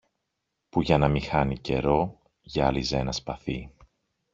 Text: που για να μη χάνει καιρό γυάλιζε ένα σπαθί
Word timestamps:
που 0.69 0.81
για 0.81 0.97
να 0.97 1.07
μη 1.07 1.21
χάνει 1.21 1.57
καιρό 1.59 2.21
γυάλιζε 2.41 2.97
ένα 2.97 3.11
σπαθί 3.11 3.73